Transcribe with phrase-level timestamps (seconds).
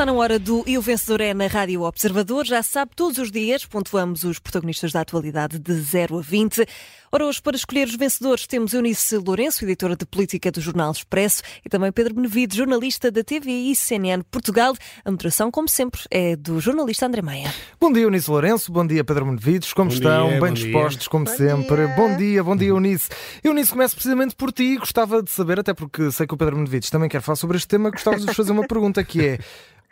[0.00, 2.46] Está na hora do E o Vencedor é na Rádio Observador.
[2.46, 6.66] Já sabe, todos os dias pontuamos os protagonistas da atualidade de 0 a 20.
[7.12, 11.42] Ora, hoje, para escolher os vencedores, temos Eunice Lourenço, editora de política do Jornal Expresso,
[11.62, 14.74] e também Pedro Benevides, jornalista da TVI CNN Portugal.
[15.04, 17.52] A moderação, como sempre, é do jornalista André Maia.
[17.78, 18.72] Bom dia, Eunice Lourenço.
[18.72, 19.74] Bom dia, Pedro Benevides.
[19.74, 20.28] Como bom estão?
[20.30, 21.10] Dia, Bem dispostos, dia.
[21.10, 21.76] como bom sempre.
[21.76, 21.94] Dia.
[21.94, 23.10] Bom dia, bom dia, Eunice.
[23.44, 24.78] Eunice, começo precisamente por ti.
[24.78, 27.68] Gostava de saber, até porque sei que o Pedro Benevides também quer falar sobre este
[27.68, 29.38] tema, gostava de vos fazer uma pergunta que é.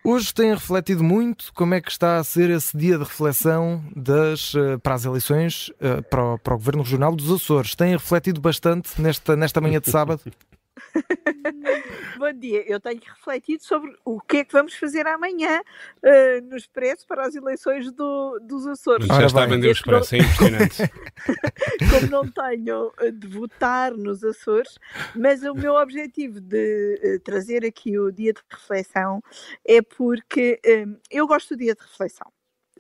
[0.05, 4.55] Hoje têm refletido muito como é que está a ser esse dia de reflexão das,
[4.55, 7.75] eh, para as eleições eh, para o, para o Governo Regional dos Açores.
[7.75, 10.23] Têm refletido bastante nesta, nesta manhã de sábado?
[12.19, 16.57] Bom dia, eu tenho refletido sobre o que é que vamos fazer amanhã uh, no
[16.57, 19.07] Expresso para as eleições do, dos Açores.
[19.07, 20.83] Já está a vender o Expresso, é impressionante.
[21.91, 24.79] Como não tenho uh, de votar nos Açores,
[25.15, 29.23] mas o meu objetivo de uh, trazer aqui o dia de reflexão
[29.65, 32.31] é porque um, eu gosto do dia de reflexão.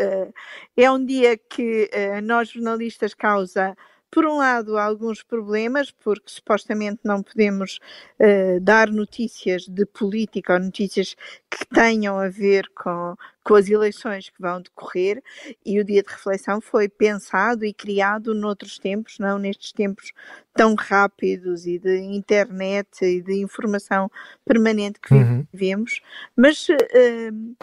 [0.00, 0.32] Uh,
[0.76, 3.76] é um dia que uh, nós jornalistas causa
[4.10, 7.78] por um lado, alguns problemas, porque supostamente não podemos
[8.20, 11.14] uh, dar notícias de política ou notícias
[11.50, 15.22] que tenham a ver com, com as eleições que vão decorrer,
[15.64, 20.12] e o dia de reflexão foi pensado e criado noutros tempos, não nestes tempos
[20.54, 24.10] tão rápidos e de internet e de informação
[24.44, 25.46] permanente que Uhum.
[25.52, 26.00] vivemos,
[26.36, 26.68] mas.
[26.68, 27.56] Uh,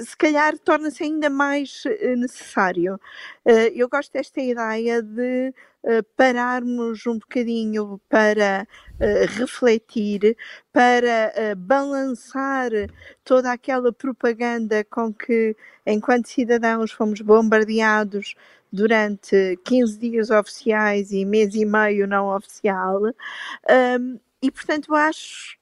[0.00, 2.94] se calhar torna-se ainda mais uh, necessário.
[3.44, 8.66] Uh, eu gosto desta ideia de uh, pararmos um bocadinho para
[9.38, 10.36] refletir,
[10.72, 12.70] para balançar
[13.22, 15.54] toda aquela propaganda com que,
[15.86, 18.34] enquanto cidadãos, fomos bombardeados
[18.72, 23.00] durante 15 dias oficiais e mês e meio não oficial.
[24.42, 25.56] E, portanto, acho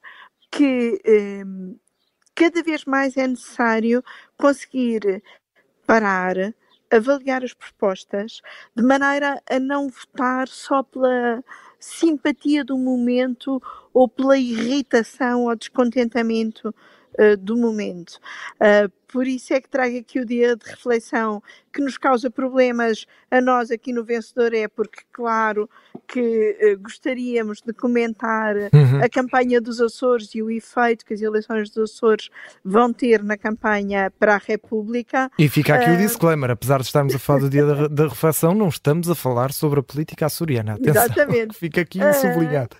[0.51, 0.99] que.
[2.37, 4.05] Cada vez mais é necessário
[4.39, 5.23] conseguir
[5.87, 6.37] parar,
[6.93, 8.43] avaliar as propostas,
[8.77, 11.43] de maneira a não votar só pela
[11.81, 13.63] simpatia do momento
[13.95, 16.75] ou pela irritação ou descontentamento
[17.19, 18.19] uh, do momento.
[18.61, 23.07] Uh, por isso é que trago aqui o dia de reflexão que nos causa problemas
[23.31, 25.71] a nós aqui no Vencedor, é porque, claro,
[26.09, 26.21] que
[26.77, 29.03] uh, gostaríamos de comentar Uhum.
[29.03, 32.29] a campanha dos Açores e o efeito que as eleições dos Açores
[32.65, 35.31] vão ter na campanha para a República.
[35.39, 35.97] E fica aqui o Ah.
[35.97, 39.53] disclaimer: apesar de estarmos a falar do dia da, da reflexão, não estamos a falar
[39.53, 40.75] sobre a política açoriana.
[40.75, 41.55] Atenção, Exatamente.
[41.59, 42.77] fica aqui sublinhado.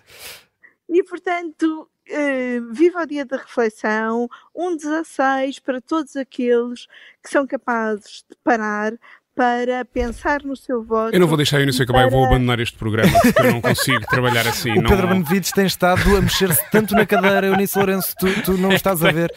[0.89, 6.87] E, portanto, eh, viva o dia da reflexão, um 16 para todos aqueles
[7.23, 8.93] que são capazes de parar
[9.35, 11.13] para pensar no seu voto.
[11.13, 13.51] Eu não vou deixar a Eunice acabar, eu vou Para- abandonar este programa porque eu
[13.53, 14.71] não consigo trabalhar assim.
[14.71, 14.89] O não...
[14.89, 19.03] Pedro Benevides tem estado a mexer-se tanto na cadeira, Eunice Lourenço, tu, tu não estás
[19.03, 19.31] a ver.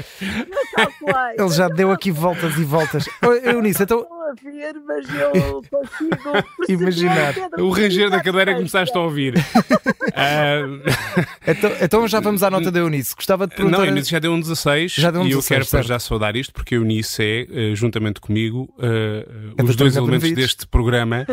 [1.36, 3.04] Ele já deu aqui voltas e voltas.
[3.44, 4.06] Eunice, então.
[4.30, 6.20] A ver, mas eu consigo
[6.68, 7.34] Imaginar.
[7.34, 9.34] Pedro, O ranger da cadeira que começaste a ouvir.
[10.12, 10.60] Ah,
[11.46, 13.14] Então, então já vamos à nota da Eunice.
[13.14, 13.78] Gostava de perguntar.
[13.78, 15.70] não, a Eunice já deu um 16 Já deu um e eu 16, quero para
[15.78, 15.86] certo.
[15.88, 19.24] já saudar isto porque a Eunice é, eh, juntamente comigo, eh,
[19.56, 21.24] É os da dois elementos deste programa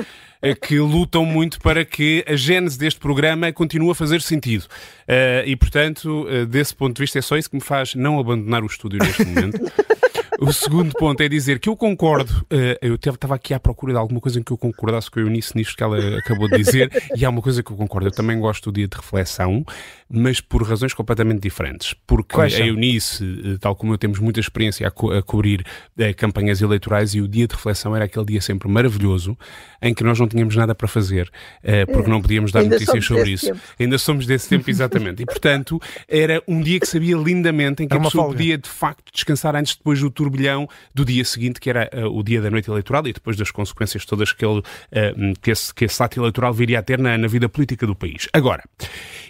[0.42, 4.66] eh, que lutam muito para que a gênese deste programa continue a fazer sentido.
[5.08, 8.20] Eh, e, portanto, eh, desse ponto de vista, é só isso que me faz não
[8.20, 9.60] abandonar o estúdio neste momento.
[10.40, 12.46] O segundo ponto é dizer que eu concordo.
[12.50, 15.24] eh, eu estava aqui à procura de alguma coisa em que eu concordasse com a
[15.24, 18.08] Eunice nisto que ela acabou de dizer, e há uma coisa que eu concordo.
[18.08, 19.66] Eu também gosto do dia de reflexão,
[20.08, 21.96] mas por razões completamente diferentes.
[22.06, 22.60] Porque Quais a?
[22.60, 25.66] Eunice, eh, tal como eu, temos muita experiência a, co- a cobrir
[25.98, 29.36] eh, campanhas eleitorais, e o dia de reflexão era aquele dia sempre maravilhoso
[29.82, 31.32] em que nós não tínhamos nada para fazer,
[31.64, 33.48] eh, porque não podíamos dar Ainda notícias sobre isso.
[33.48, 33.60] tempo.
[33.80, 35.24] Ainda somos desse tempo, exatamente.
[35.24, 38.38] E portanto, era um dia que sabia lindamente em que Era a pessoa folga.
[38.38, 42.22] podia de facto descansar antes depois do turbilhão do dia seguinte, que era eh, o
[42.22, 45.86] dia da noite eleitoral e depois das consequências todas que, ele, eh, que, esse, que
[45.86, 48.28] esse ato eleitoral viria a ter na, na vida política do país.
[48.34, 48.64] Agora,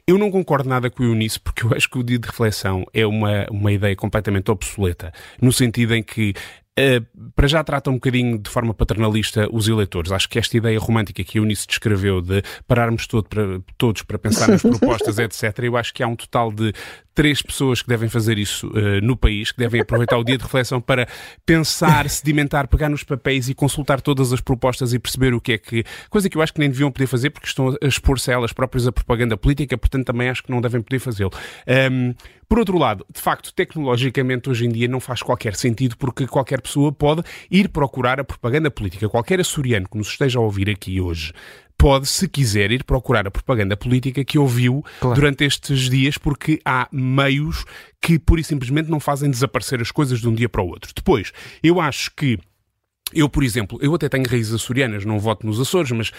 [0.07, 2.85] eu não concordo nada com o Eunice, porque eu acho que o dia de reflexão
[2.93, 6.33] é uma, uma ideia completamente obsoleta, no sentido em que
[6.79, 7.03] Uh,
[7.35, 10.11] para já trata um bocadinho de forma paternalista os eleitores.
[10.11, 14.19] Acho que esta ideia romântica que a Eunice descreveu de pararmos todo para, todos para
[14.19, 16.71] pensar nas propostas, etc., eu acho que há um total de
[17.17, 20.43] três pessoas que devem fazer isso uh, no país, que devem aproveitar o dia de
[20.43, 21.07] reflexão para
[21.43, 25.57] pensar, sedimentar, pegar nos papéis e consultar todas as propostas e perceber o que é
[25.57, 25.83] que.
[26.11, 28.53] Coisa que eu acho que nem deviam poder fazer porque estão a expor-se a elas
[28.53, 31.31] próprias a propaganda política, portanto também acho que não devem poder fazê-lo.
[31.91, 32.13] Um,
[32.47, 36.61] por outro lado, de facto, tecnologicamente hoje em dia não faz qualquer sentido porque qualquer
[36.61, 39.09] pessoa pode ir procurar a propaganda política.
[39.09, 41.33] Qualquer açoriano que nos esteja a ouvir aqui hoje
[41.77, 45.15] pode, se quiser, ir procurar a propaganda política que ouviu claro.
[45.15, 47.65] durante estes dias, porque há meios
[48.01, 50.91] que pura e simplesmente não fazem desaparecer as coisas de um dia para o outro.
[50.95, 51.31] Depois,
[51.61, 52.39] eu acho que
[53.13, 56.13] eu, por exemplo, eu até tenho raízes açorianas, não voto nos Açores, mas uh,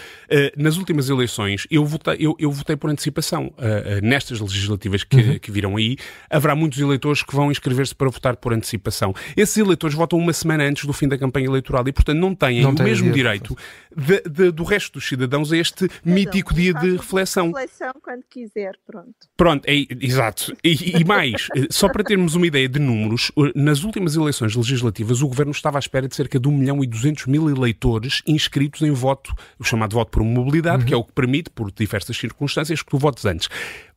[0.57, 3.47] nas últimas eleições eu votei, eu, eu votei por antecipação.
[3.59, 5.39] Uh, uh, nestas legislativas que, uhum.
[5.39, 5.97] que virão aí,
[6.31, 9.15] haverá muitos eleitores que vão inscrever-se para votar por antecipação.
[9.37, 12.63] Esses eleitores votam uma semana antes do fim da campanha eleitoral e, portanto, não têm
[12.63, 13.57] não o mesmo direito
[13.95, 17.49] de, de, do resto dos cidadãos a este mítico dia de reflexão.
[17.49, 19.15] reflexão quando quiser, pronto.
[19.37, 20.57] Pronto, é, exato.
[20.65, 25.29] E, e mais, só para termos uma ideia de números, nas últimas eleições legislativas o
[25.29, 28.83] governo estava à espera de cerca de um milhão milhão e 200 mil eleitores inscritos
[28.83, 30.89] em voto, o chamado voto por mobilidade, uhum.
[30.89, 33.49] que é o que permite, por diversas circunstâncias, que tu votes antes.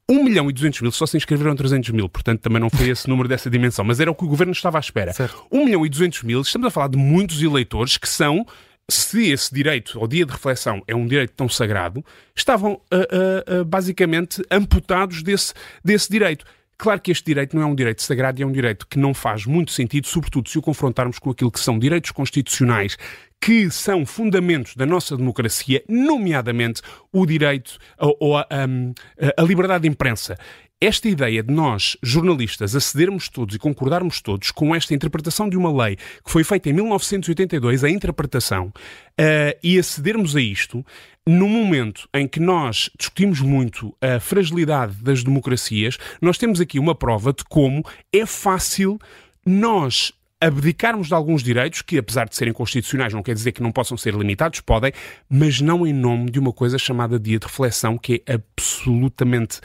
[0.10, 3.08] 1 milhão e 200 mil, só se inscreveram 300 mil, portanto também não foi esse
[3.08, 5.14] número dessa dimensão, mas era o que o governo estava à espera.
[5.14, 5.46] Certo.
[5.52, 8.46] 1 milhão e 200 mil, estamos a falar de muitos eleitores que são
[8.90, 12.04] se esse direito ao dia de reflexão é um direito tão sagrado,
[12.36, 15.54] estavam uh, uh, uh, basicamente amputados desse,
[15.84, 16.44] desse direito.
[16.82, 19.14] Claro que este direito não é um direito sagrado e é um direito que não
[19.14, 22.98] faz muito sentido, sobretudo se o confrontarmos com aquilo que são direitos constitucionais
[23.40, 26.82] que são fundamentos da nossa democracia, nomeadamente
[27.12, 30.36] o direito ou a, a, a liberdade de imprensa
[30.82, 35.72] esta ideia de nós, jornalistas, acedermos todos e concordarmos todos com esta interpretação de uma
[35.72, 40.84] lei que foi feita em 1982, a interpretação, uh, e acedermos a isto,
[41.28, 46.96] no momento em que nós discutimos muito a fragilidade das democracias, nós temos aqui uma
[46.96, 48.98] prova de como é fácil
[49.46, 50.12] nós
[50.42, 53.96] abdicarmos de alguns direitos que, apesar de serem constitucionais, não quer dizer que não possam
[53.96, 54.92] ser limitados, podem,
[55.30, 59.62] mas não em nome de uma coisa chamada dia de reflexão, que é absolutamente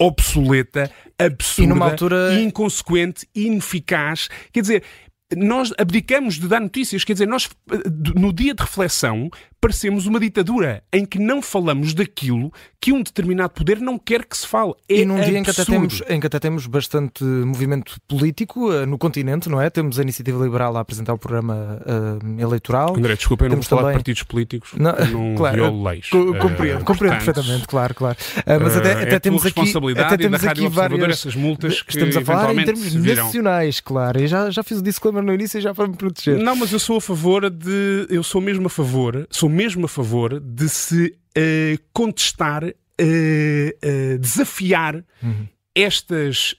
[0.00, 2.40] obsoleta, absurda, altura...
[2.40, 4.28] inconsequente, ineficaz.
[4.50, 4.84] Quer dizer,
[5.36, 7.48] nós abdicamos de dar notícias, quer dizer, nós
[8.16, 13.50] no dia de reflexão parecemos uma ditadura em que não falamos daquilo que um determinado
[13.50, 14.72] poder não quer que se fale.
[14.88, 18.70] É e num dia em que, até temos, em que até temos bastante movimento político
[18.70, 19.68] uh, no continente, não é?
[19.68, 22.96] Temos a Iniciativa Liberal a apresentar o programa uh, eleitoral.
[22.96, 23.92] André, desculpa, eu não vou falar também...
[23.92, 26.08] de partidos políticos, não, não claro, violo leis.
[26.08, 28.16] Co compreendo, uh, compreendo perfeitamente, claro, claro.
[28.38, 29.60] Uh, mas até, até é temos aqui,
[29.98, 31.10] até temos aqui várias...
[31.10, 34.22] essas multas que Estamos a falar em termos nacionais, claro.
[34.22, 36.38] E já, já fiz o disclaimer no início já para me proteger.
[36.38, 38.06] Não, mas eu sou a favor de...
[38.08, 44.18] Eu sou mesmo a favor, sou mesmo a favor de se uh, contestar, uh, uh,
[44.18, 45.46] desafiar uhum.
[45.74, 46.54] estas,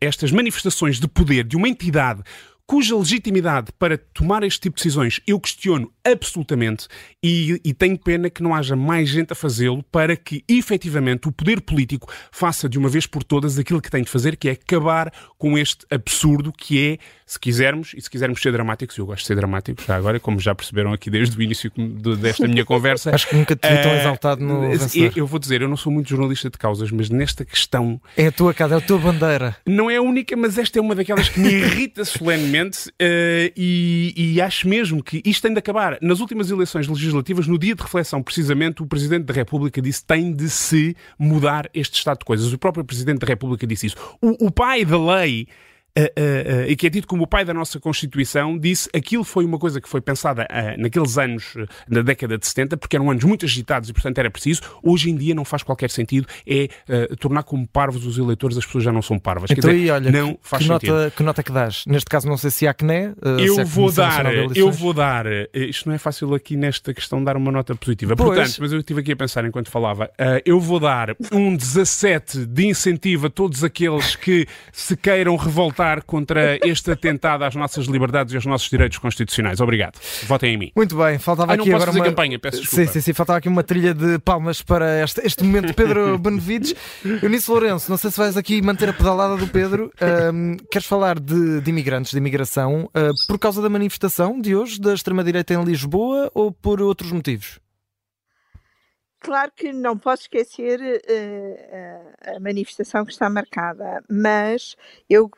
[0.00, 2.22] estas manifestações de poder de uma entidade
[2.68, 6.86] cuja legitimidade para tomar este tipo de decisões eu questiono absolutamente
[7.22, 11.32] e, e tenho pena que não haja mais gente a fazê-lo para que efetivamente o
[11.32, 14.52] poder político faça de uma vez por todas aquilo que tem de fazer, que é
[14.52, 19.22] acabar com este absurdo que é, se quisermos, e se quisermos ser dramáticos, eu gosto
[19.22, 21.72] de ser dramático, já agora, como já perceberam aqui desde o início
[22.20, 23.14] desta minha conversa.
[23.14, 24.64] Acho que nunca te vi tão uh, exaltado no.
[24.64, 28.00] Eu, eu vou dizer, eu não sou muito jornalista de causas, mas nesta questão.
[28.16, 29.56] É a tua casa, é a tua bandeira.
[29.66, 34.14] Não é a única, mas esta é uma daquelas que me irrita solenemente uh, e,
[34.16, 35.98] e acho mesmo que isto tem de acabar.
[36.00, 40.32] Nas últimas eleições legislativas, no dia de reflexão, precisamente, o Presidente da República disse tem
[40.32, 42.52] de se mudar este estado de coisas.
[42.52, 43.96] O próprio Presidente da República disse isso.
[44.20, 45.46] O, o pai da lei
[45.98, 49.44] Uh, uh, e que é dito como o pai da nossa Constituição, disse aquilo foi
[49.44, 50.46] uma coisa que foi pensada
[50.78, 51.54] naqueles anos,
[51.88, 54.62] na década de 70, porque eram anos muito agitados e, portanto, era preciso.
[54.82, 56.68] Hoje em dia não faz qualquer sentido, é
[57.18, 59.50] tornar como parvos os eleitores, as pessoas já não são parvas.
[59.50, 60.94] Então, Quer dizer, e olha, não faz que sentido.
[60.94, 61.84] Nota, que nota que dás?
[61.86, 63.14] Neste caso, não sei se há CNE.
[63.44, 64.26] eu é vou dar,
[64.56, 68.14] eu vou dar, isto não é fácil aqui nesta questão dar uma nota positiva.
[68.14, 68.28] Pois.
[68.28, 70.10] Portanto, mas eu estive aqui a pensar enquanto falava,
[70.44, 76.58] eu vou dar um 17 de incentivo a todos aqueles que se queiram revoltar contra
[76.66, 79.60] este atentado às nossas liberdades e aos nossos direitos constitucionais.
[79.60, 79.98] Obrigado.
[80.26, 80.72] Votem em mim.
[80.76, 82.86] Muito bem, faltava ah, aqui agora uma campanha, peço desculpa.
[82.86, 85.74] Sim, sim, sim, faltava aqui uma trilha de palmas para este, este momento.
[85.74, 86.74] Pedro Benevides,
[87.22, 89.90] Eunice Lourenço, não sei se vais aqui manter a pedalada do Pedro.
[90.32, 94.80] Um, queres falar de, de, imigrantes, de imigração, uh, por causa da manifestação de hoje
[94.80, 97.58] da extrema-direita em Lisboa ou por outros motivos?
[99.20, 104.76] Claro que não posso esquecer uh, a manifestação que está marcada, mas
[105.10, 105.28] eu,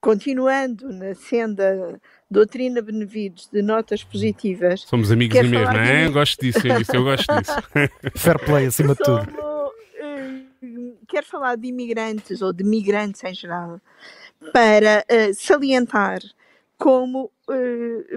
[0.00, 4.82] continuando na senda doutrina Benevides de notas positivas.
[4.82, 6.06] Somos amigos e mesmo, não é?
[6.06, 6.12] De...
[6.12, 7.52] Gosto disso, é isso, eu gosto disso.
[8.16, 9.28] Fair play acima de tudo.
[9.30, 13.80] Uh, quero falar de imigrantes ou de migrantes em geral
[14.52, 16.20] para salientar
[16.78, 17.30] como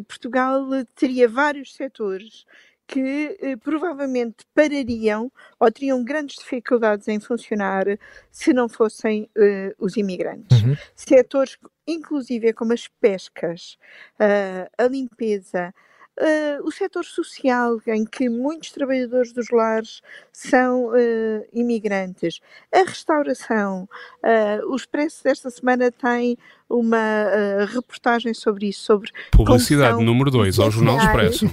[0.07, 0.65] Portugal
[0.95, 2.45] teria vários setores
[2.87, 7.85] que eh, provavelmente parariam ou teriam grandes dificuldades em funcionar
[8.31, 10.61] se não fossem eh, os imigrantes.
[10.61, 10.75] Uhum.
[10.95, 13.77] Setores, inclusive, como as pescas,
[14.19, 15.73] uh, a limpeza,
[16.19, 22.39] uh, o setor social, em que muitos trabalhadores dos lares são uh, imigrantes,
[22.71, 23.87] a restauração.
[24.23, 26.37] Uh, o Expresso desta semana tem
[26.73, 31.45] uma uh, reportagem sobre isso, sobre publicidade número 2 ao Jornal Expresso.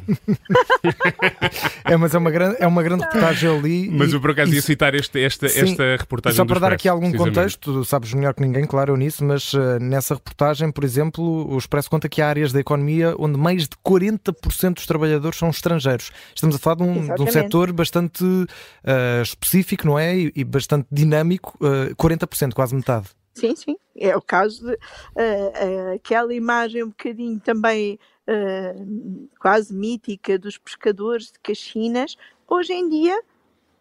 [1.84, 3.90] é, mas é uma grande, é uma grande reportagem ali.
[3.90, 6.36] Mas eu por acaso ia citar este, esta, esta reportagem.
[6.36, 10.14] Só para dar aqui algum contexto, sabes melhor que ninguém, claro, nisso, mas uh, nessa
[10.14, 14.74] reportagem, por exemplo, o Expresso conta que há áreas da economia onde mais de 40%
[14.74, 16.10] dos trabalhadores são estrangeiros.
[16.34, 20.16] Estamos a falar de um, de um setor bastante uh, específico, não é?
[20.16, 23.19] E, e bastante dinâmico, uh, 40%, quase metade.
[23.32, 23.76] Sim, sim.
[23.96, 30.58] É o caso de uh, uh, aquela imagem um bocadinho também uh, quase mítica dos
[30.58, 32.16] pescadores de Caxinas.
[32.48, 33.20] Hoje em dia,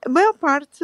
[0.05, 0.79] a maior parte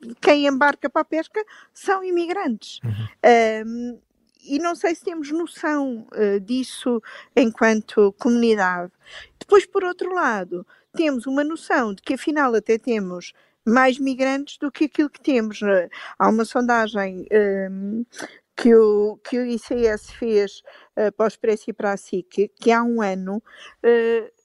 [0.00, 2.80] de quem embarca para a pesca são imigrantes.
[2.84, 3.98] Uhum.
[4.44, 6.06] e não sei se temos noção
[6.42, 7.02] disso
[7.34, 8.92] enquanto comunidade.
[9.38, 13.32] Depois, por outro lado, temos uma noção de que afinal até temos
[13.68, 15.60] mais migrantes do que aquilo que temos.
[16.18, 17.26] Há uma sondagem
[17.70, 18.04] um,
[18.56, 20.62] que o, que o ICS fez
[20.96, 24.37] uh, para o Expresso e para a SIC, que há um ano, uh,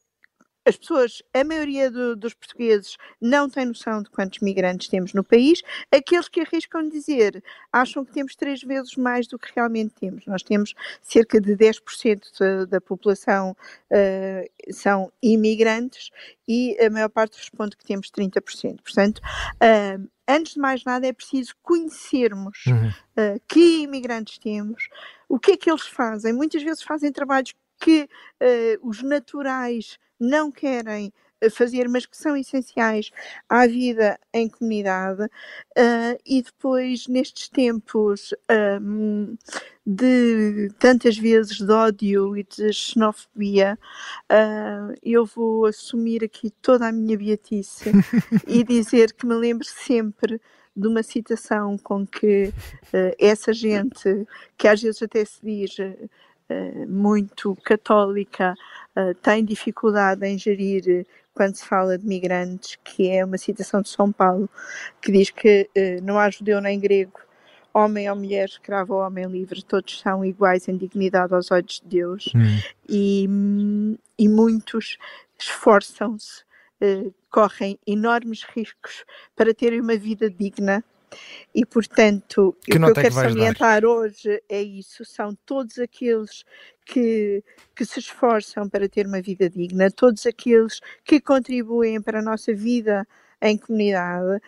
[0.65, 5.24] as pessoas, a maioria do, dos portugueses não tem noção de quantos migrantes temos no
[5.24, 5.62] país.
[5.91, 10.25] Aqueles que arriscam dizer acham que temos três vezes mais do que realmente temos.
[10.25, 16.10] Nós temos cerca de 10% da, da população uh, são imigrantes
[16.48, 18.82] e a maior parte responde que temos 30%.
[18.82, 22.88] Portanto, uh, antes de mais nada, é preciso conhecermos uhum.
[22.88, 24.88] uh, que imigrantes temos,
[25.27, 26.32] o que é que eles fazem.
[26.32, 28.08] Muitas vezes fazem trabalhos que
[28.82, 31.12] os naturais não querem
[31.43, 33.12] eh, fazer, mas que são essenciais
[33.50, 35.24] à vida em comunidade.
[35.77, 38.34] Uh, e depois, nestes tempos
[38.82, 39.36] um,
[39.86, 43.77] de tantas vezes de ódio e de xenofobia,
[44.32, 47.91] uh, eu vou assumir aqui toda a minha beatice
[48.48, 50.39] e dizer que me lembro sempre
[50.75, 54.25] de uma citação com que uh, essa gente,
[54.58, 55.75] que às vezes até se diz
[56.88, 58.53] muito católica,
[58.97, 63.89] uh, tem dificuldade em gerir quando se fala de migrantes, que é uma citação de
[63.89, 64.50] São Paulo,
[65.01, 67.19] que diz que uh, não há judeu nem grego,
[67.73, 71.88] homem ou mulher, escravo ou homem livre, todos são iguais em dignidade aos olhos de
[71.88, 72.59] Deus hum.
[72.88, 73.27] e,
[74.17, 74.97] e muitos
[75.39, 76.43] esforçam-se,
[77.31, 80.83] correm enormes riscos para terem uma vida digna
[81.53, 83.88] e, portanto, que o que eu quero é que salientar dar?
[83.88, 86.43] hoje é isso: são todos aqueles
[86.86, 87.43] que,
[87.75, 92.53] que se esforçam para ter uma vida digna, todos aqueles que contribuem para a nossa
[92.53, 93.08] vida
[93.41, 94.41] em comunidade.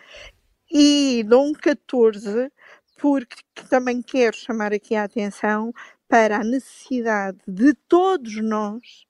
[0.70, 2.50] E dou um 14
[2.98, 3.36] porque
[3.68, 5.72] também quero chamar aqui a atenção
[6.08, 9.05] para a necessidade de todos nós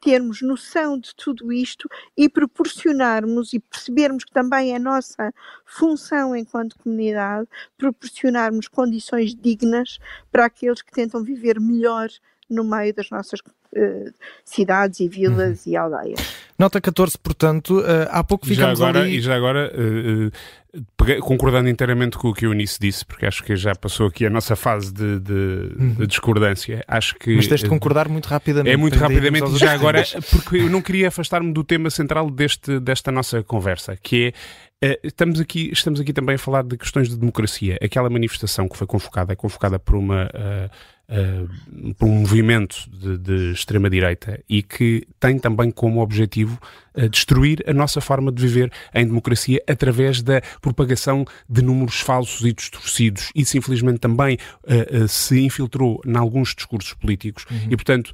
[0.00, 5.32] termos noção de tudo isto e proporcionarmos e percebermos que também é nossa
[5.64, 9.98] função enquanto comunidade proporcionarmos condições dignas
[10.30, 12.08] para aqueles que tentam viver melhor
[12.48, 13.40] no meio das nossas
[13.76, 14.12] uh,
[14.44, 15.72] cidades e vilas uhum.
[15.72, 16.34] e aldeias.
[16.58, 19.16] Nota 14, portanto, uh, há pouco ficamos já agora, ali...
[19.16, 23.54] E já agora, uh, concordando inteiramente com o que o Eunice disse, porque acho que
[23.56, 25.94] já passou aqui a nossa fase de, de, uhum.
[25.94, 27.36] de discordância, acho que...
[27.36, 28.74] Mas tens de concordar muito rapidamente.
[28.74, 32.80] É muito rapidamente, e já agora, porque eu não queria afastar-me do tema central deste,
[32.80, 34.34] desta nossa conversa, que
[34.80, 37.76] é estamos, aqui, estamos aqui também a falar de questões de democracia.
[37.82, 40.70] Aquela manifestação que foi convocada é convocada por uma uh,
[41.08, 46.58] uh, por um movimento de, de extrema-direita e que tem também como objetivo
[46.94, 52.44] uh, destruir a nossa forma de viver em democracia através da propagação de números falsos
[52.44, 53.30] e distorcidos.
[53.34, 57.68] Isso, infelizmente, também uh, se infiltrou em alguns discursos políticos uhum.
[57.70, 58.12] e, portanto,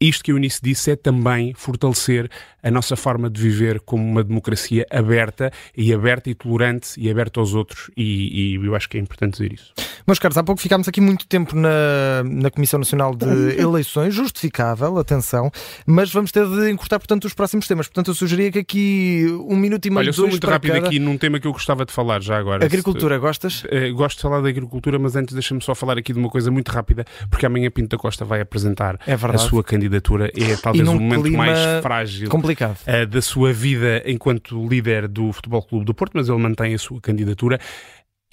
[0.00, 2.28] isto que o Eunice disse é também fortalecer
[2.62, 7.40] a nossa forma de viver como uma democracia aberta e aberta e tolerante e aberta
[7.40, 9.72] aos outros e, e eu acho que é importante dizer isso.
[10.06, 14.98] Meus caros, há pouco ficámos aqui muito tempo na, na Comissão Nacional de Eleições, justificável,
[14.98, 15.50] atenção,
[15.86, 17.86] mas vamos ter de encurtar, portanto, os próximos temas.
[17.86, 20.86] Portanto, eu sugeria que aqui um minuto e meio, Olha, eu sou muito rápido cada...
[20.86, 22.66] aqui num tema que eu gostava de falar já agora.
[22.66, 23.20] Agricultura, se...
[23.20, 23.64] gostas?
[23.64, 26.50] Uh, gosto de falar da agricultura, mas antes deixa-me só falar aqui de uma coisa
[26.50, 30.30] muito rápida, porque amanhã Pinto da Costa vai apresentar é a sua candidatura.
[30.34, 32.76] É talvez o momento mais frágil complicado.
[32.86, 36.78] Uh, da sua vida enquanto líder do Futebol Clube do Porto, mas ele mantém a
[36.78, 37.58] sua candidatura.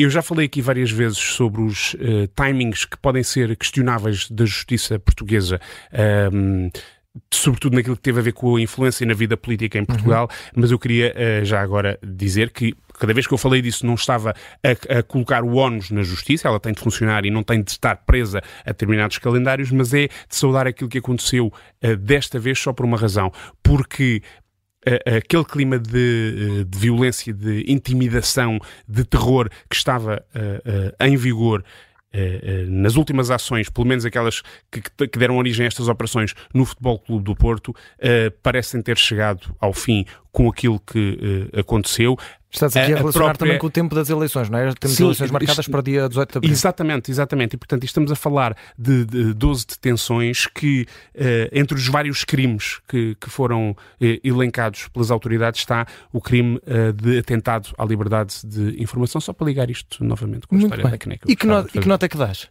[0.01, 4.46] Eu já falei aqui várias vezes sobre os uh, timings que podem ser questionáveis da
[4.46, 5.62] justiça portuguesa.
[6.34, 6.72] Um,
[7.31, 10.62] sobretudo naquilo que teve a ver com a influência na vida política em Portugal, uhum.
[10.62, 13.93] mas eu queria uh, já agora dizer que cada vez que eu falei disso não
[13.93, 17.62] estava a, a, colocar o ónus na justiça, ela tem de funcionar e não tem
[17.62, 21.48] de estar presa a determinados calendários, mas é de saudar aquilo que aconteceu
[21.84, 23.31] uh, desta vez só por uma razão,
[23.62, 24.24] porque
[25.05, 30.25] aquele clima de, de, violência, de intimidação, de terror que estava
[31.00, 31.63] em vigor
[32.13, 36.33] eh, eh, nas últimas ações, pelo menos aquelas que, que, deram origem a estas operações
[36.53, 42.17] no Futebol Clube do Porto, eh, parecem ter chegado ao fim com aquilo que aconteceu.
[42.51, 43.38] Estás aqui a, a relacionar própria...
[43.38, 44.74] também com o tempo das eleições, não é?
[44.74, 45.72] Temos Sim, eleições marcadas isto...
[45.72, 46.51] para o dia 18 de abril.
[46.51, 47.53] Exatamente, exatamente.
[47.55, 52.79] E, portanto, estamos a falar de, de 12 detenções que, uh, entre os vários crimes
[52.88, 53.75] que, que foram uh,
[54.24, 59.22] elencados pelas autoridades, está o crime uh, de atentado à liberdade de informação.
[59.22, 61.17] Só para ligar isto novamente com a Muito história bem.
[61.17, 61.31] da.
[61.31, 61.60] E que, no...
[61.74, 62.50] e que nota é que dás?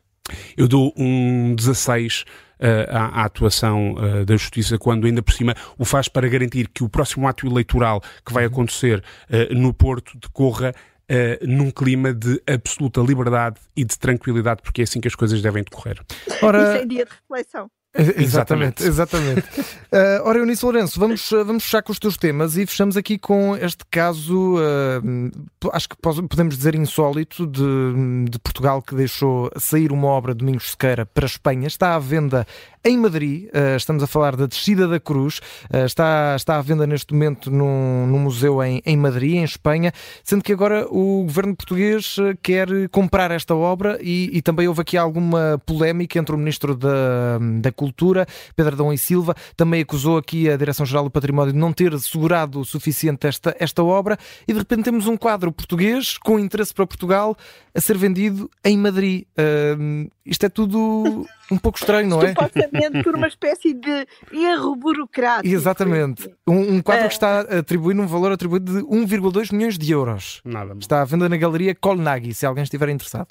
[0.57, 2.25] Eu dou um 16
[2.61, 6.69] uh, à, à, atuação uh, da Justiça, quando ainda por cima o faz para garantir
[6.69, 8.53] que o próximo ato eleitoral que vai uhum.
[8.53, 10.75] acontecer uh, no Porto decorra
[11.11, 15.43] Uh, num clima de absoluta liberdade e de tranquilidade, porque é assim que as coisas
[15.43, 16.01] devem decorrer.
[16.41, 16.63] Ora...
[16.63, 17.69] Isso é dia de reflexão.
[17.93, 19.41] Exatamente, exatamente.
[19.41, 23.57] uh, ora, Eunice Lourenço, vamos, vamos fechar com os teus temas e fechamos aqui com
[23.57, 30.07] este caso, uh, acho que podemos dizer insólito, de, de Portugal que deixou sair uma
[30.07, 31.67] obra de Domingos Sequeira para a Espanha.
[31.67, 32.47] Está à venda
[32.85, 35.39] em Madrid, uh, estamos a falar da Descida da Cruz,
[35.73, 39.93] uh, está, está à venda neste momento num, num museu em, em Madrid, em Espanha,
[40.25, 44.81] sendo que agora o governo português eh, quer comprar esta obra e, e também houve
[44.81, 50.19] aqui alguma polémica entre o ministro da, da Cultura, Pedro Adão e Silva, também acusou
[50.19, 54.53] aqui a Direção-Geral do Património de não ter segurado o suficiente esta, esta obra e
[54.53, 57.35] de repente temos um quadro português com interesse para Portugal
[57.75, 59.25] a ser vendido em Madrid.
[59.33, 62.29] Uh, isto é tudo um pouco estranho, não é?
[62.29, 65.55] Supostamente por uma espécie de erro burocrático.
[65.55, 66.31] Exatamente.
[66.47, 67.09] Um, um quadro uh...
[67.09, 70.43] que está atribuído um valor atribuído de 1,2 milhões de euros.
[70.45, 70.77] Nada.
[70.79, 73.29] Está à venda na galeria Colnaghi, se alguém estiver interessado.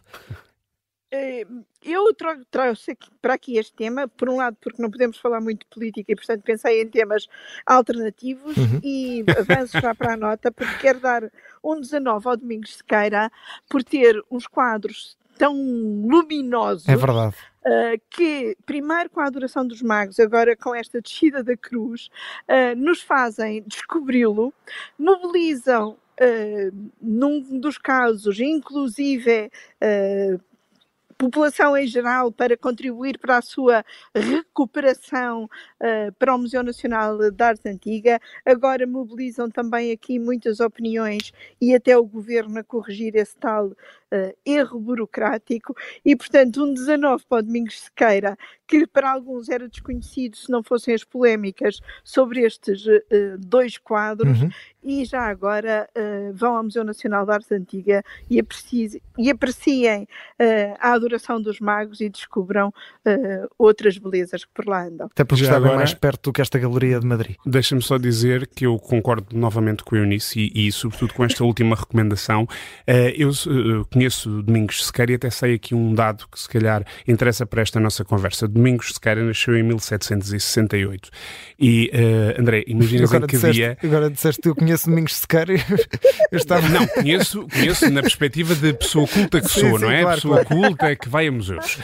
[1.11, 1.45] Eh,
[1.83, 2.13] eu
[2.51, 6.11] trouxe para aqui este tema, por um lado porque não podemos falar muito de política
[6.11, 7.27] e portanto pensei em temas
[7.65, 8.79] alternativos uhum.
[8.83, 11.31] e avanço já para a nota porque quero dar
[11.63, 13.31] um 19 ao Domingos Sequeira
[13.67, 16.87] por ter uns quadros tão luminosos.
[16.87, 17.35] É verdade.
[17.65, 22.09] Uh, que, primeiro com a adoração dos magos, agora com esta descida da cruz,
[22.47, 24.53] uh, nos fazem descobri-lo,
[24.97, 29.49] mobilizam, uh, num dos casos, inclusive
[31.19, 33.83] população em geral para contribuir para a sua
[34.15, 38.21] recuperação uh, para o Museu Nacional de Arte Antiga.
[38.45, 43.75] Agora mobilizam também aqui muitas opiniões e até o governo a corrigir esse tal
[44.13, 45.75] uh, erro burocrático.
[46.03, 50.63] E, portanto, um 19 para o Domingos Sequeira, que para alguns era desconhecido se não
[50.63, 54.49] fossem as polémicas sobre estes uh, dois quadros, uhum.
[54.83, 55.89] e já agora
[56.33, 60.07] vão ao Museu Nacional de Arte Antiga e, apreciem, e apreciem
[60.79, 62.73] a adoração dos magos e descubram
[63.57, 65.07] outras belezas que por lá andam.
[65.07, 67.35] Até porque já agora, mais perto do que esta galeria de Madrid.
[67.45, 71.43] Deixa-me só dizer que eu concordo novamente com a Eunice e, e sobretudo com esta
[71.43, 72.43] última recomendação.
[72.43, 76.85] Uh, eu uh, conheço Domingos Sequeira e até sei aqui um dado que se calhar
[77.05, 78.47] interessa para esta nossa conversa.
[78.47, 81.09] Domingos Sequeira nasceu em 1768
[81.59, 83.77] e, uh, André, imagina em que disseste, dia...
[83.83, 85.55] Agora disseste que eu conheço Domingos Sequeira
[86.31, 86.69] eu estava...
[86.69, 90.01] Não, conheço, conheço na perspectiva de pessoa culta que sim, sou, sim, não é?
[90.01, 90.61] Claro, pessoa claro.
[90.61, 91.77] culta que vai a museus.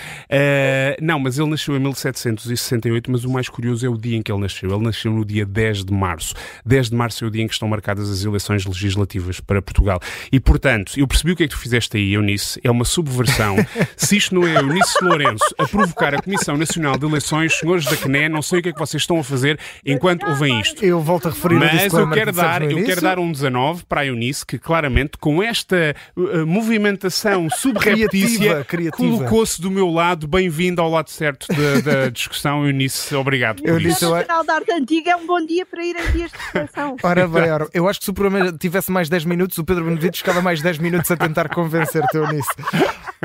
[1.01, 4.31] não, mas ele nasceu em 1768, mas o mais curioso é o dia em que
[4.31, 4.73] ele nasceu.
[4.73, 6.33] Ele nasceu no dia 10 de março.
[6.65, 9.99] 10 de março é o dia em que estão marcadas as eleições legislativas para Portugal.
[10.31, 12.59] E, portanto, eu percebi o que é que tu fizeste aí, Eunice.
[12.63, 13.55] É uma subversão.
[13.95, 17.95] Se isto não é Eunice Lourenço a provocar a Comissão Nacional de Eleições, senhores da
[17.95, 20.83] CNE, não sei o que é que vocês estão a fazer enquanto ouvem isto.
[20.83, 24.05] Eu volto a referir Mas eu quero, dar, eu quero dar um 19 para a
[24.05, 30.27] Eunice, que claramente, com esta uh, movimentação subreptícia, colocou-se do meu lado.
[30.27, 33.15] Bem-vindo ao lado certo da, da discussão, Eunice.
[33.15, 33.61] Obrigado.
[33.63, 36.31] Eu disse, o Nacional da Arte Antiga é um bom dia para ir em dias
[36.31, 36.95] de reflexão.
[37.01, 39.85] Ora bem, ora, eu acho que se o programa tivesse mais 10 minutos, o Pedro
[39.85, 41.49] Benevides ficava mais 10 minutos a tentar
[41.95, 42.49] convencer-te nisso.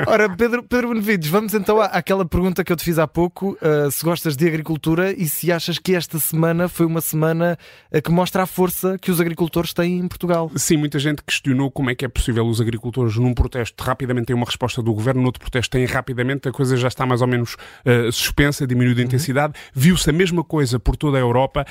[0.07, 3.59] Ora, Pedro, Pedro Benevides, vamos então à, àquela pergunta que eu te fiz há pouco:
[3.61, 7.59] uh, se gostas de agricultura e se achas que esta semana foi uma semana
[7.93, 10.51] uh, que mostra a força que os agricultores têm em Portugal.
[10.57, 14.37] Sim, muita gente questionou como é que é possível os agricultores, num protesto, rapidamente têm
[14.37, 17.27] uma resposta do governo, no outro protesto têm rapidamente, a coisa já está mais ou
[17.27, 19.07] menos uh, suspensa, diminuiu de uhum.
[19.07, 19.55] intensidade.
[19.75, 21.67] Viu-se a mesma coisa por toda a Europa,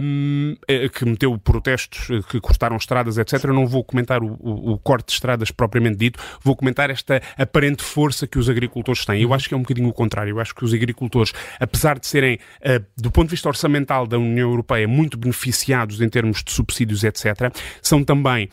[0.00, 3.44] um, ehm, que meteu protestos, que cortaram estradas, etc.
[3.44, 7.20] Eu não vou comentar o, o, o corte de estradas propriamente dito, vou comentar esta
[7.36, 9.22] aparente força que os agricultores têm.
[9.22, 9.34] Eu uhum.
[9.34, 10.30] acho que é um bocadinho o contrário.
[10.30, 14.18] Eu acho que os agricultores, apesar de serem, uh, do ponto de vista orçamental da
[14.18, 18.48] União Europeia, muito beneficiados em termos de subsídios, etc., são também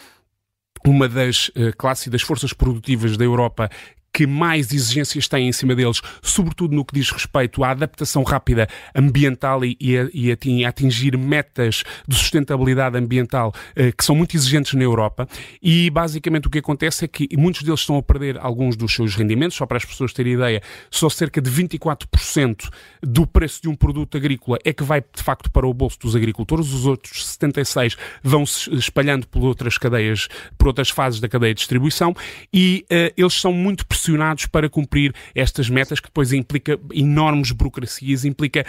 [0.85, 3.69] uma das uh, classes e das forças produtivas da Europa
[4.13, 8.67] que mais exigências têm em cima deles, sobretudo no que diz respeito à adaptação rápida
[8.95, 10.07] ambiental e, e, a,
[10.43, 15.27] e atingir metas de sustentabilidade ambiental eh, que são muito exigentes na Europa.
[15.61, 19.15] E basicamente o que acontece é que muitos deles estão a perder alguns dos seus
[19.15, 22.69] rendimentos, só para as pessoas terem ideia, só cerca de 24%
[23.01, 26.15] do preço de um produto agrícola é que vai de facto para o bolso dos
[26.15, 31.53] agricultores, os outros 76% vão se espalhando por outras cadeias, por outras fases da cadeia
[31.53, 32.15] de distribuição.
[32.53, 38.25] E uh, eles são muito pressionados para cumprir estas metas, que depois implica enormes burocracias,
[38.25, 38.65] implica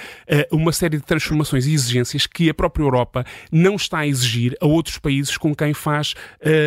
[0.53, 4.57] uh, uma série de transformações e exigências que a própria Europa não está a exigir
[4.61, 6.15] a outros países com quem faz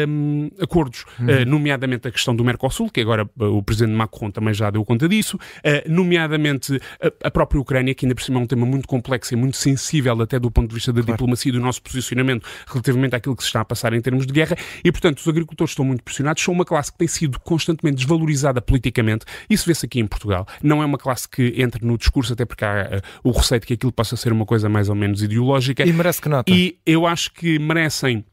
[0.07, 1.25] um, ehm, acordos, uhum.
[1.25, 4.83] uh, nomeadamente a questão do Mercosul, que agora uh, o presidente Macron também já deu
[4.83, 5.39] conta disso,
[5.87, 9.37] nomeadamente a, a, própria Ucrânia, que ainda por cima é um tema muito complexo e
[9.37, 11.13] muito sensível até do ponto de vista da claro.
[11.13, 14.33] diplomacia e do nosso posicionamento relativamente àquilo que se está a passar em termos de
[14.33, 17.97] guerra, e portanto os agricultores estão muito pressionados, são uma classe que tem sido constantemente
[17.97, 19.25] desvalorizada politicamente.
[19.49, 20.47] Isso vê-se aqui em Portugal.
[20.61, 23.67] Não é uma classe que entre no discurso, até porque há uh, o receio de
[23.67, 25.85] que aquilo possa ser uma coisa mais ou menos ideológica.
[25.85, 26.51] E merece que nota.
[26.51, 28.25] E eu acho que merecem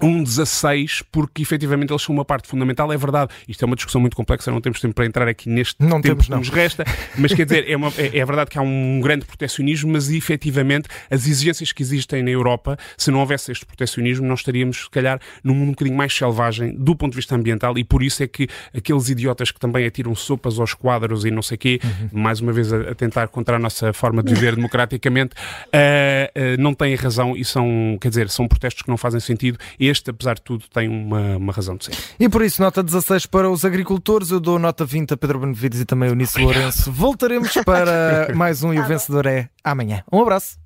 [0.00, 2.92] um 16, porque efetivamente eles são uma parte fundamental.
[2.92, 5.76] É verdade, isto é uma discussão muito complexa, não temos tempo para entrar aqui neste
[5.80, 6.84] não tempo temos, que nos resta,
[7.16, 10.88] mas quer dizer, é, uma, é, é, verdade que há um grande protecionismo, mas efetivamente
[11.10, 15.20] as exigências que existem na Europa, se não houvesse este protecionismo, nós estaríamos, se calhar,
[15.42, 18.26] num mundo um bocadinho mais selvagem do ponto de vista ambiental e por isso é
[18.26, 22.20] que aqueles idiotas que também atiram sopas aos quadros e não sei o quê, uhum.
[22.20, 26.62] mais uma vez a, a, tentar contra a nossa forma de viver democraticamente, uh, uh,
[26.62, 29.58] não têm razão e são, quer dizer, são protestos que não fazem sentido.
[29.78, 31.94] Este, apesar de tudo, tem uma, uma razão de ser.
[32.18, 35.80] E por isso, nota 16 para os agricultores, eu dou nota 20 a Pedro Benevides
[35.80, 36.90] e também a Unice Lourenço.
[36.90, 40.02] Voltaremos para mais um e o vencedor é amanhã.
[40.12, 40.58] Um abraço.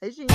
[0.00, 0.26] Beijinho.